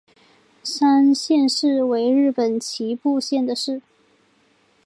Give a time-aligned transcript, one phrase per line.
[0.63, 3.83] 山县市为日本岐阜县的市。